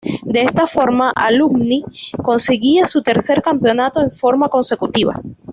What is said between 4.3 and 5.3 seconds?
consecutiva.